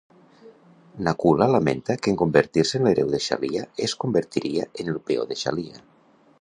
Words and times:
Nakula 1.07 1.47
lamenta 1.55 1.97
que 2.01 2.09
en 2.13 2.17
convertir-se 2.23 2.81
en 2.81 2.89
l'hereu 2.89 3.13
de 3.13 3.21
Shalya, 3.27 3.69
es 3.89 3.95
convertiria 4.05 4.69
en 4.85 4.93
el 4.95 5.01
peó 5.11 5.31
de 5.33 5.43
Shalya. 5.45 5.83